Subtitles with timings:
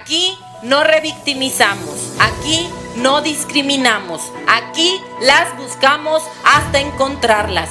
[0.00, 7.68] Aquí no revictimizamos, aquí no discriminamos, aquí las buscamos hasta encontrarlas.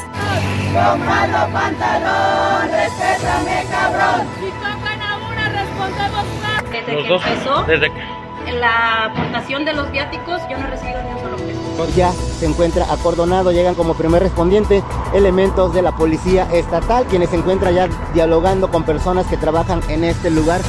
[0.67, 4.27] Compra pantalón, respétame cabrón.
[4.39, 6.63] Si tocan a una, respondemos más.
[6.71, 8.51] Desde que empezó desde que...
[8.53, 11.95] la aportación de los viáticos, yo no he recibido ni un solo peso.
[11.97, 14.81] Ya se encuentra acordonado, llegan como primer respondiente
[15.13, 20.05] elementos de la policía estatal, quienes se encuentran ya dialogando con personas que trabajan en
[20.05, 20.61] este lugar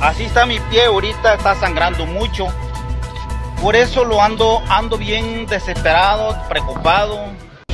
[0.00, 2.46] Así está mi pie ahorita, está sangrando mucho.
[3.60, 7.18] Por eso lo ando, ando bien desesperado, preocupado.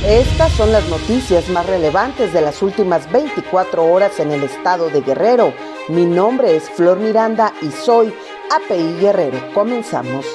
[0.03, 5.01] Estas son las noticias más relevantes de las últimas 24 horas en el estado de
[5.01, 5.53] Guerrero.
[5.87, 8.13] Mi nombre es Flor Miranda y soy
[8.53, 9.39] API Guerrero.
[9.53, 10.25] Comenzamos.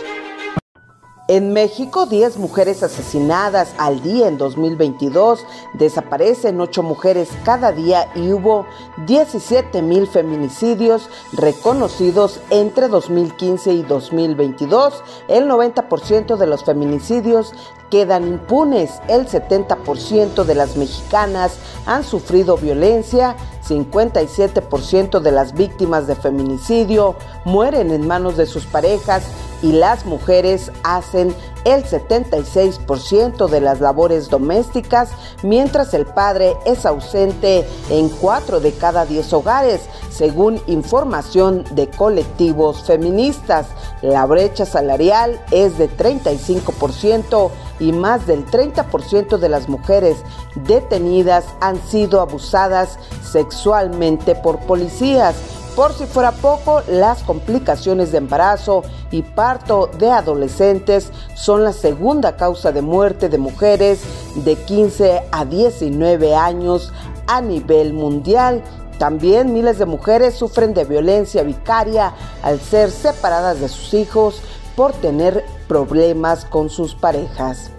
[1.29, 8.33] En México, 10 mujeres asesinadas al día en 2022, desaparecen 8 mujeres cada día y
[8.33, 8.67] hubo
[9.07, 15.05] 17 mil feminicidios reconocidos entre 2015 y 2022.
[15.29, 17.53] El 90% de los feminicidios
[17.89, 19.01] quedan impunes.
[19.07, 27.91] El 70% de las mexicanas han sufrido violencia, 57% de las víctimas de feminicidio mueren
[27.91, 29.25] en manos de sus parejas
[29.63, 35.11] y las mujeres hacen el 76% de las labores domésticas,
[35.43, 42.83] mientras el padre es ausente en 4 de cada 10 hogares, según información de colectivos
[42.85, 43.67] feministas.
[44.03, 50.19] La brecha salarial es de 35% y más del 30% de las mujeres
[50.55, 55.35] detenidas han sido abusadas sexualmente por policías.
[55.77, 62.37] Por si fuera poco, las complicaciones de embarazo y parto de adolescentes son la segunda
[62.37, 64.01] causa de muerte de mujeres
[64.35, 66.93] de 15 a 19 años
[67.27, 68.63] a nivel mundial.
[68.99, 72.13] También miles de mujeres sufren de violencia vicaria
[72.43, 74.43] al ser separadas de sus hijos
[74.77, 77.71] por tener problemas con sus parejas.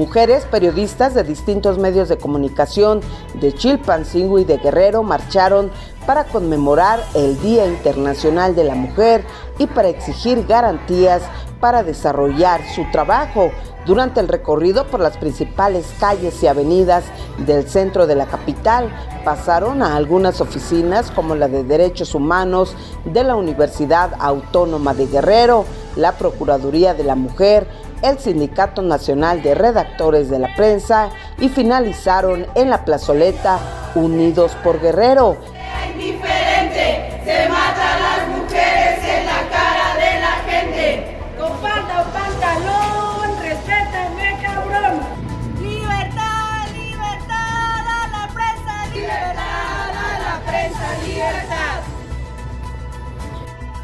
[0.00, 3.02] Mujeres periodistas de distintos medios de comunicación
[3.34, 5.70] de Chilpancingo y de Guerrero marcharon
[6.06, 9.26] para conmemorar el Día Internacional de la Mujer
[9.58, 11.20] y para exigir garantías
[11.60, 13.50] para desarrollar su trabajo.
[13.84, 17.04] Durante el recorrido por las principales calles y avenidas
[17.38, 18.90] del centro de la capital,
[19.22, 22.74] pasaron a algunas oficinas como la de Derechos Humanos
[23.04, 27.66] de la Universidad Autónoma de Guerrero, la Procuraduría de la Mujer,
[28.02, 33.58] el Sindicato Nacional de Redactores de la Prensa y finalizaron en la plazoleta
[33.94, 35.36] Unidos por Guerrero.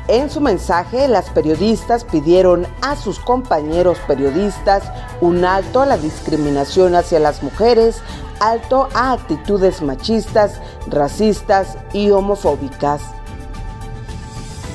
[0.08, 4.84] En su mensaje, las periodistas pidieron a sus compañeros periodistas
[5.20, 8.02] un alto a la discriminación hacia las mujeres,
[8.38, 13.02] alto a actitudes machistas, racistas y homofóbicas.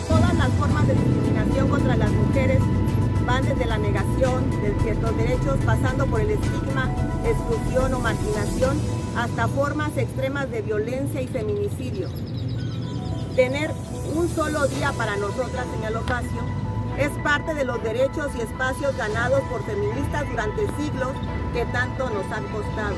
[0.09, 2.59] Todas las formas de discriminación contra las mujeres
[3.25, 6.89] van desde la negación de ciertos derechos, pasando por el estigma,
[7.23, 8.77] exclusión o marginación,
[9.15, 12.09] hasta formas extremas de violencia y feminicidio.
[13.35, 13.71] Tener
[14.13, 16.41] un solo día para nosotras, señaló Ocasio,
[16.97, 21.13] es parte de los derechos y espacios ganados por feministas durante siglos
[21.53, 22.95] que tanto nos han costado.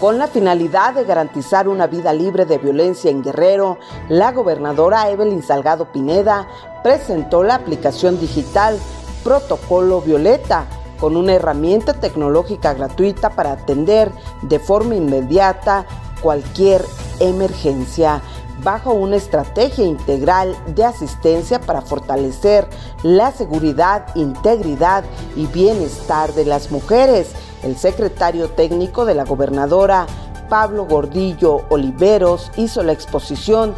[0.00, 3.78] Con la finalidad de garantizar una vida libre de violencia en Guerrero,
[4.08, 6.48] la gobernadora Evelyn Salgado Pineda
[6.82, 8.76] presentó la aplicación digital
[9.22, 10.66] Protocolo Violeta
[10.98, 14.10] con una herramienta tecnológica gratuita para atender
[14.42, 15.86] de forma inmediata
[16.20, 16.84] cualquier
[17.20, 18.20] emergencia
[18.62, 22.68] bajo una estrategia integral de asistencia para fortalecer
[23.02, 25.04] la seguridad, integridad
[25.36, 27.32] y bienestar de las mujeres.
[27.62, 30.06] El secretario técnico de la gobernadora,
[30.48, 33.74] Pablo Gordillo Oliveros, hizo la exposición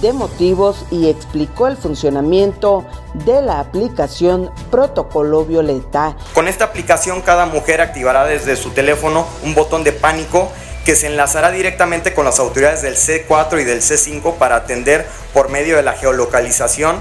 [0.00, 2.84] de motivos y explicó el funcionamiento
[3.26, 6.16] de la aplicación Protocolo Violeta.
[6.32, 10.50] Con esta aplicación cada mujer activará desde su teléfono un botón de pánico
[10.84, 15.48] que se enlazará directamente con las autoridades del C4 y del C5 para atender por
[15.48, 16.96] medio de la geolocalización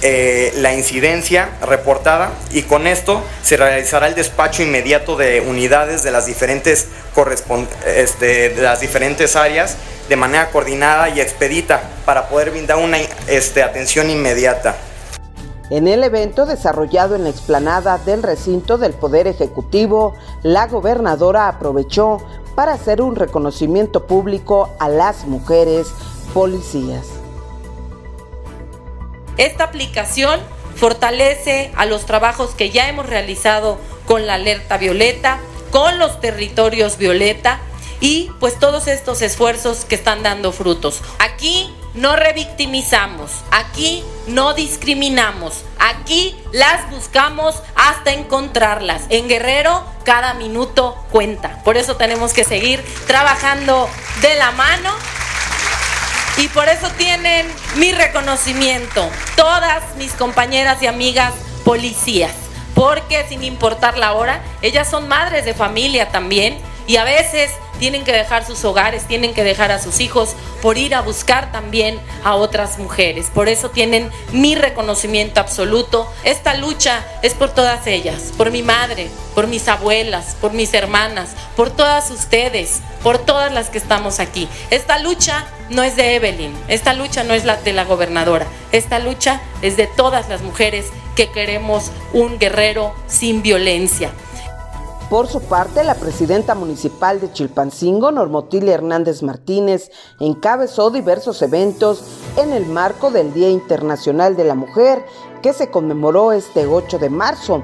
[0.00, 6.12] eh, la incidencia reportada y con esto se realizará el despacho inmediato de unidades de
[6.12, 6.86] las diferentes,
[7.84, 9.76] este, de las diferentes áreas
[10.08, 14.76] de manera coordinada y expedita para poder brindar una este, atención inmediata.
[15.70, 22.22] En el evento desarrollado en la explanada del recinto del Poder Ejecutivo, la gobernadora aprovechó
[22.58, 25.86] para hacer un reconocimiento público a las mujeres
[26.34, 27.06] policías.
[29.36, 30.40] Esta aplicación
[30.74, 33.78] fortalece a los trabajos que ya hemos realizado
[34.08, 35.38] con la alerta violeta,
[35.70, 37.60] con los territorios violeta
[38.00, 41.02] y pues todos estos esfuerzos que están dando frutos.
[41.20, 49.02] Aquí no revictimizamos, aquí no discriminamos, aquí las buscamos hasta encontrarlas.
[49.08, 51.62] En Guerrero cada minuto cuenta.
[51.64, 53.88] Por eso tenemos que seguir trabajando
[54.22, 54.90] de la mano
[56.38, 57.46] y por eso tienen
[57.76, 62.32] mi reconocimiento, todas mis compañeras y amigas policías,
[62.74, 68.04] porque sin importar la hora, ellas son madres de familia también y a veces tienen
[68.04, 71.98] que dejar sus hogares, tienen que dejar a sus hijos por ir a buscar también
[72.24, 73.30] a otras mujeres.
[73.32, 76.12] Por eso tienen mi reconocimiento absoluto.
[76.24, 81.30] Esta lucha es por todas ellas, por mi madre, por mis abuelas, por mis hermanas,
[81.56, 84.48] por todas ustedes, por todas las que estamos aquí.
[84.70, 88.98] Esta lucha no es de Evelyn, esta lucha no es la de la gobernadora, esta
[88.98, 94.10] lucha es de todas las mujeres que queremos un guerrero sin violencia.
[95.10, 99.90] Por su parte, la presidenta municipal de Chilpancingo, Normotilia Hernández Martínez,
[100.20, 102.02] encabezó diversos eventos
[102.36, 105.02] en el marco del Día Internacional de la Mujer
[105.40, 107.62] que se conmemoró este 8 de marzo,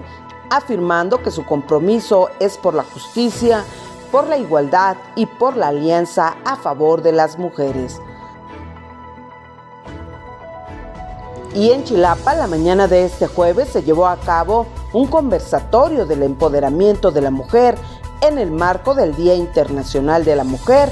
[0.49, 3.63] afirmando que su compromiso es por la justicia,
[4.11, 8.01] por la igualdad y por la alianza a favor de las mujeres.
[11.55, 16.25] Y en Chilapa, la mañana de este jueves, se llevó a cabo un conversatorio del
[16.25, 17.77] empoderamiento de la mujer
[18.23, 20.91] en el marco del Día Internacional de la Mujer.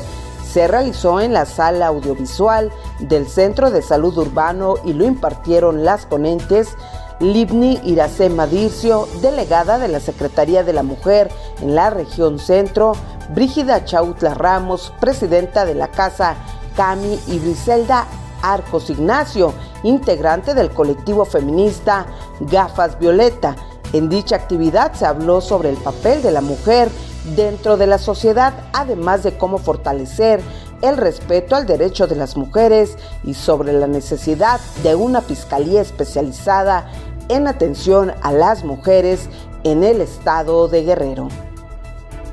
[0.49, 2.71] Se realizó en la sala audiovisual
[3.01, 6.77] del Centro de Salud Urbano y lo impartieron las ponentes
[7.19, 11.29] Libni Iracema Dircio, delegada de la Secretaría de la Mujer
[11.61, 12.93] en la región centro,
[13.31, 16.37] Brígida Chautla Ramos, presidenta de la Casa
[16.77, 18.07] Cami y Briselda
[18.43, 22.07] Arcos Ignacio, integrante del colectivo feminista
[22.41, 23.57] Gafas Violeta.
[23.93, 26.91] En dicha actividad se habló sobre el papel de la mujer
[27.37, 30.41] dentro de la sociedad, además de cómo fortalecer
[30.83, 36.91] el respeto al derecho de las mujeres y sobre la necesidad de una fiscalía especializada
[37.29, 39.29] en atención a las mujeres
[39.65, 41.29] en el estado de Guerrero.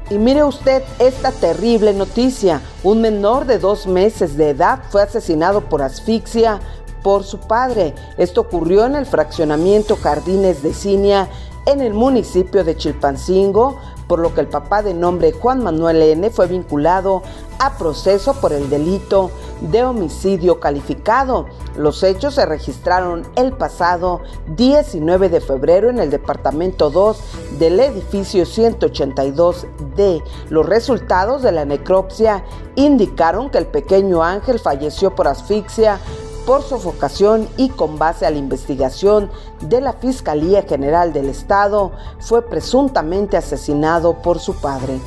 [0.09, 2.61] Y mire usted esta terrible noticia.
[2.83, 6.59] Un menor de dos meses de edad fue asesinado por asfixia
[7.03, 7.93] por su padre.
[8.17, 11.29] Esto ocurrió en el fraccionamiento Jardines de Cinia,
[11.65, 13.77] en el municipio de Chilpancingo,
[14.07, 17.21] por lo que el papá de nombre Juan Manuel N fue vinculado
[17.59, 19.29] a proceso por el delito
[19.61, 21.45] de homicidio calificado.
[21.77, 24.21] Los hechos se registraron el pasado
[24.55, 27.17] 19 de febrero en el departamento 2
[27.59, 30.23] del edificio 182D.
[30.49, 32.43] Los resultados de la necropsia
[32.75, 35.99] indicaron que el pequeño Ángel falleció por asfixia
[36.45, 39.29] por sofocación y con base a la investigación
[39.61, 44.99] de la Fiscalía General del Estado, fue presuntamente asesinado por su padre.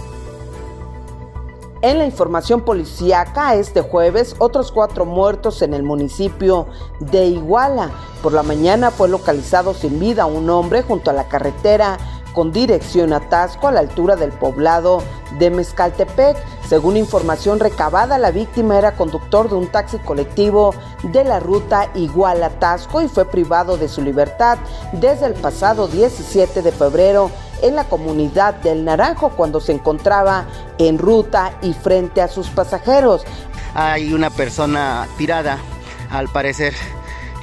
[1.81, 6.69] En la información policíaca, este jueves, otros cuatro muertos en el municipio
[7.01, 7.91] de Iguala.
[8.23, 11.99] Por la mañana fue localizado sin vida un hombre junto a la carretera
[12.33, 15.03] con dirección a Tasco a la altura del poblado
[15.39, 16.37] de Mezcaltepec.
[16.69, 23.03] Según información recabada, la víctima era conductor de un taxi colectivo de la ruta Iguala-Tasco
[23.03, 24.59] y fue privado de su libertad
[24.93, 27.31] desde el pasado 17 de febrero
[27.63, 30.47] en la comunidad del Naranjo cuando se encontraba
[30.79, 33.23] en ruta y frente a sus pasajeros.
[33.75, 35.59] Hay una persona tirada,
[36.11, 36.75] al parecer,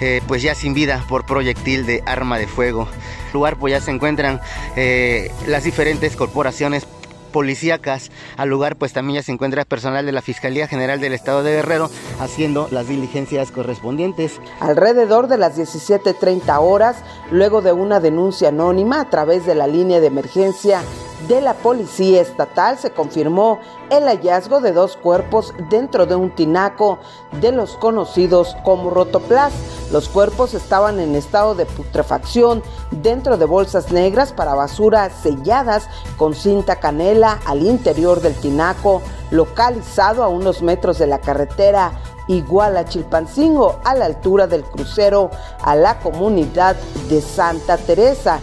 [0.01, 2.87] eh, pues ya sin vida por proyectil de arma de fuego
[3.33, 4.41] lugar pues ya se encuentran
[4.75, 6.85] eh, las diferentes corporaciones
[7.29, 8.11] policíacas.
[8.37, 11.51] Al lugar pues también ya se encuentra personal de la Fiscalía General del Estado de
[11.51, 14.39] Guerrero haciendo las diligencias correspondientes.
[14.59, 16.97] Alrededor de las 17.30 horas,
[17.31, 20.81] luego de una denuncia anónima a través de la línea de emergencia
[21.27, 23.59] de la Policía Estatal se confirmó
[23.89, 26.99] el hallazgo de dos cuerpos dentro de un tinaco
[27.41, 29.53] de los conocidos como rotoplas.
[29.91, 36.33] Los cuerpos estaban en estado de putrefacción dentro de bolsas negras para basura selladas con
[36.33, 41.91] cinta canela al interior del tinaco, localizado a unos metros de la carretera
[42.27, 46.75] Iguala Chilpancingo, a la altura del crucero a la comunidad
[47.09, 48.39] de Santa Teresa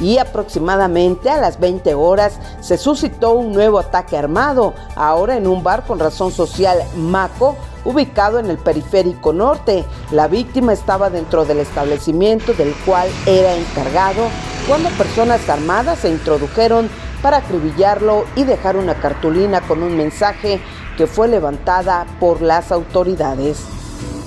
[0.00, 5.62] y aproximadamente a las 20 horas se suscitó un nuevo ataque armado, ahora en un
[5.62, 9.84] bar con razón social Maco, ubicado en el periférico norte.
[10.10, 14.28] La víctima estaba dentro del establecimiento del cual era encargado
[14.66, 16.88] cuando personas armadas se introdujeron
[17.22, 20.60] para acribillarlo y dejar una cartulina con un mensaje
[20.96, 23.62] que fue levantada por las autoridades.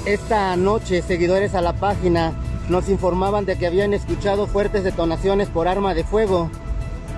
[0.06, 2.34] Esta noche, seguidores a la página
[2.70, 6.50] nos informaban de que habían escuchado fuertes detonaciones por arma de fuego.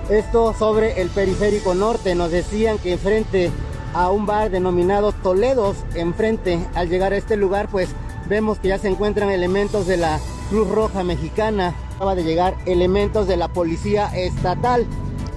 [0.08, 2.14] Esto sobre el periférico norte.
[2.14, 3.50] Nos decían que enfrente
[3.94, 7.88] a un bar denominado Toledos, enfrente, al llegar a este lugar, pues
[8.28, 11.74] vemos que ya se encuentran elementos de la Cruz Roja Mexicana.
[11.96, 14.86] Acaba de llegar elementos de la Policía Estatal.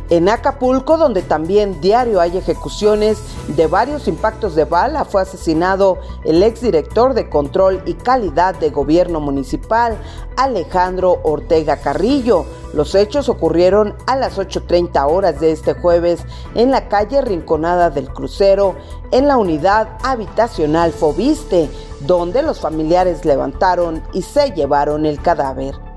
[0.09, 6.43] En Acapulco, donde también diario hay ejecuciones de varios impactos de bala, fue asesinado el
[6.43, 9.97] exdirector de Control y Calidad de Gobierno Municipal,
[10.35, 12.45] Alejandro Ortega Carrillo.
[12.73, 18.09] Los hechos ocurrieron a las 8.30 horas de este jueves en la calle Rinconada del
[18.09, 18.75] Crucero,
[19.11, 21.69] en la unidad habitacional Fobiste,
[22.01, 25.92] donde los familiares levantaron y se llevaron el cadáver.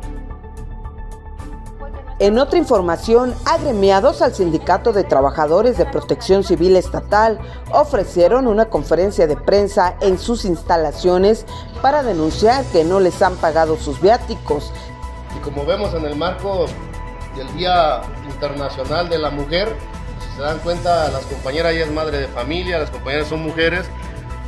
[2.18, 7.38] En otra información, agremiados al Sindicato de Trabajadores de Protección Civil Estatal
[7.72, 11.44] ofrecieron una conferencia de prensa en sus instalaciones
[11.82, 14.72] para denunciar que no les han pagado sus viáticos.
[15.36, 16.64] Y como vemos en el marco
[17.36, 19.76] del Día Internacional de la Mujer,
[20.20, 23.90] si se dan cuenta, las compañeras ya es madre de familia, las compañeras son mujeres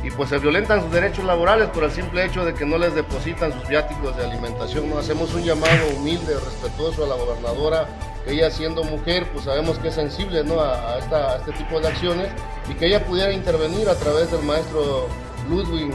[0.03, 2.95] y pues se violentan sus derechos laborales por el simple hecho de que no les
[2.95, 4.91] depositan sus viáticos de alimentación.
[4.97, 7.87] Hacemos un llamado humilde, respetuoso a la gobernadora,
[8.23, 10.97] que ella siendo mujer, pues sabemos que es sensible a
[11.39, 12.29] este tipo de acciones
[12.69, 15.07] y que ella pudiera intervenir a través del maestro
[15.49, 15.91] Ludwig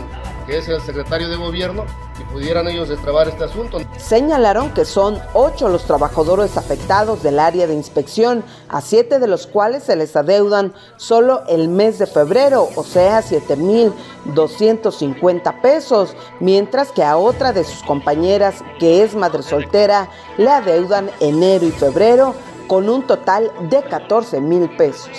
[0.47, 1.85] que es el secretario de gobierno,
[2.21, 3.79] y pudieran ellos destrabar este asunto.
[3.97, 9.47] Señalaron que son ocho los trabajadores afectados del área de inspección, a siete de los
[9.47, 17.03] cuales se les adeudan solo el mes de febrero, o sea, 7.250 pesos, mientras que
[17.03, 22.35] a otra de sus compañeras, que es madre soltera, le adeudan enero y febrero
[22.69, 25.11] con un total de 14 mil pesos.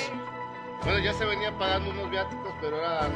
[0.84, 3.12] Bueno, ya se venía pagando unos viáticos, pero eran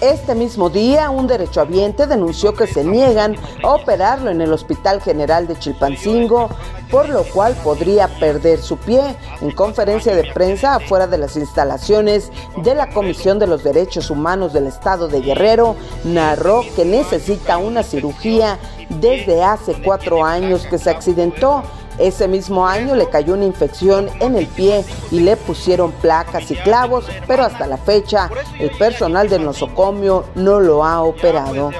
[0.00, 5.46] este mismo día, un derechohabiente denunció que se niegan a operarlo en el Hospital General
[5.46, 6.48] de Chilpancingo,
[6.90, 9.14] por lo cual podría perder su pie.
[9.42, 12.32] En conferencia de prensa afuera de las instalaciones
[12.62, 17.82] de la Comisión de los Derechos Humanos del Estado de Guerrero, narró que necesita una
[17.82, 21.62] cirugía desde hace cuatro años que se accidentó
[22.00, 26.56] ese mismo año le cayó una infección en el pie y le pusieron placas y
[26.56, 31.70] clavos, pero hasta la fecha el personal del nosocomio no lo ha operado.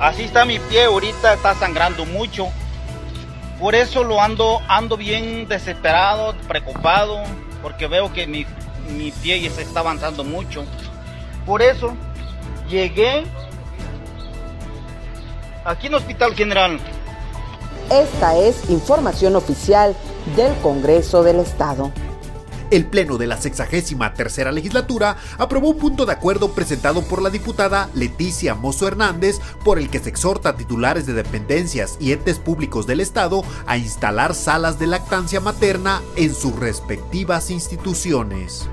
[0.00, 2.48] Así está mi pie, ahorita está sangrando mucho.
[3.58, 7.22] Por eso lo ando, ando bien desesperado, preocupado,
[7.62, 8.46] porque veo que mi,
[8.90, 10.64] mi pie se está avanzando mucho.
[11.46, 11.94] Por eso
[12.68, 13.24] llegué
[15.64, 16.78] aquí en Hospital General
[17.90, 19.94] esta es información oficial
[20.34, 21.92] del Congreso del Estado.
[22.70, 27.30] El Pleno de la 63 tercera legislatura aprobó un punto de acuerdo presentado por la
[27.30, 32.40] diputada Leticia Mozo Hernández por el que se exhorta a titulares de dependencias y entes
[32.40, 38.68] públicos del Estado a instalar salas de lactancia materna en sus respectivas instituciones.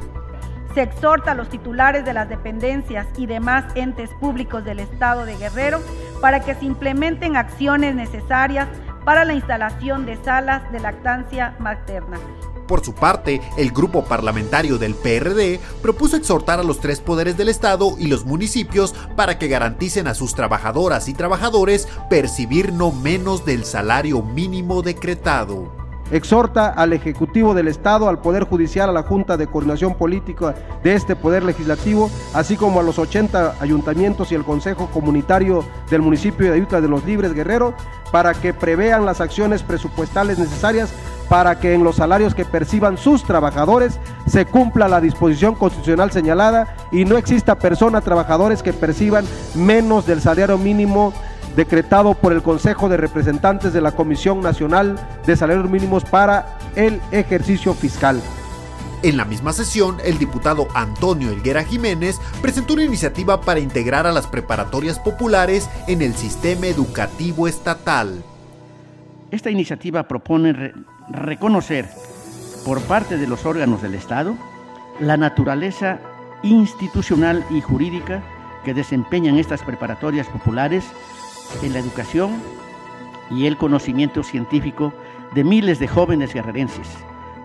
[0.74, 5.38] Se exhorta a los titulares de las dependencias y demás entes públicos del Estado de
[5.38, 5.82] Guerrero
[6.20, 8.68] para que se implementen acciones necesarias
[9.06, 12.20] para la instalación de salas de lactancia materna.
[12.68, 17.50] Por su parte, el grupo parlamentario del PRD propuso exhortar a los tres poderes del
[17.50, 23.46] Estado y los municipios para que garanticen a sus trabajadoras y trabajadores percibir no menos
[23.46, 29.38] del salario mínimo decretado exhorta al Ejecutivo del Estado, al Poder Judicial, a la Junta
[29.38, 34.44] de Coordinación Política de este Poder Legislativo, así como a los 80 ayuntamientos y el
[34.44, 37.74] Consejo Comunitario del municipio de Ayuta de los Libres Guerrero,
[38.12, 40.94] para que prevean las acciones presupuestales necesarias
[41.30, 46.76] para que en los salarios que perciban sus trabajadores se cumpla la disposición constitucional señalada
[46.92, 51.14] y no exista personas, trabajadores que perciban menos del salario mínimo
[51.56, 54.96] decretado por el Consejo de Representantes de la Comisión Nacional
[55.26, 58.22] de Salarios Mínimos para el ejercicio fiscal.
[59.04, 64.14] En la misma sesión, el diputado Antonio Elguera Jiménez presentó una iniciativa para integrar a
[64.14, 68.24] las preparatorias populares en el sistema educativo estatal.
[69.30, 70.74] Esta iniciativa propone
[71.10, 71.90] reconocer
[72.66, 74.38] por parte de los órganos del Estado
[75.02, 76.00] la naturaleza
[76.44, 78.24] institucional y jurídica
[78.64, 80.86] que desempeñan estas preparatorias populares
[81.62, 82.42] en la educación
[83.30, 84.94] y el conocimiento científico
[85.34, 86.88] de miles de jóvenes guerrerenses,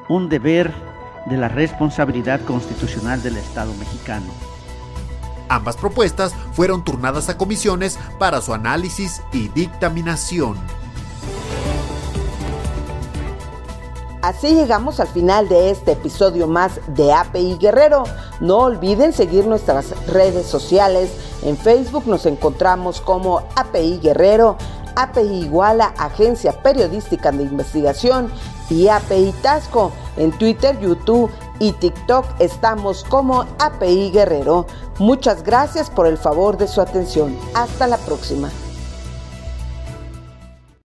[0.09, 0.73] un deber
[1.27, 4.27] de la responsabilidad constitucional del Estado mexicano.
[5.49, 10.57] Ambas propuestas fueron turnadas a comisiones para su análisis y dictaminación.
[14.23, 18.03] Así llegamos al final de este episodio más de API Guerrero.
[18.41, 21.11] No olviden seguir nuestras redes sociales.
[21.43, 24.57] En Facebook nos encontramos como API Guerrero,
[24.97, 28.33] API Iguala, Agencia Periodística de Investigación
[28.69, 29.93] y API Tasco.
[30.17, 34.67] En Twitter, YouTube y TikTok estamos como API Guerrero.
[34.99, 37.39] Muchas gracias por el favor de su atención.
[37.55, 38.51] Hasta la próxima.